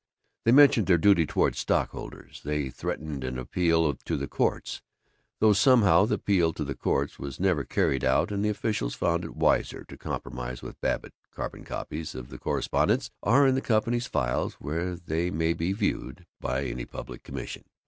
They 0.45 0.51
mentioned 0.51 0.87
their 0.87 0.97
duty 0.97 1.27
toward 1.27 1.53
stockholders, 1.55 2.41
they 2.43 2.71
threatened 2.71 3.23
an 3.23 3.37
appeal 3.37 3.93
to 3.93 4.17
the 4.17 4.27
courts, 4.27 4.81
though 5.39 5.53
somehow 5.53 6.05
the 6.05 6.15
appeal 6.15 6.53
to 6.53 6.63
the 6.63 6.73
courts 6.73 7.19
was 7.19 7.39
never 7.39 7.63
carried 7.63 8.03
out 8.03 8.31
and 8.31 8.43
the 8.43 8.49
officials 8.49 8.95
found 8.95 9.23
it 9.23 9.35
wiser 9.35 9.83
to 9.83 9.97
compromise 9.99 10.63
with 10.63 10.81
Babbitt. 10.81 11.13
Carbon 11.29 11.63
copies 11.63 12.15
of 12.15 12.29
the 12.29 12.39
correspondence 12.39 13.11
are 13.21 13.45
in 13.45 13.53
the 13.53 13.61
company's 13.61 14.07
files, 14.07 14.55
where 14.55 14.95
they 14.95 15.29
may 15.29 15.53
be 15.53 15.71
viewed 15.71 16.25
by 16.39 16.63
any 16.63 16.85
public 16.85 17.21
commission. 17.21 17.65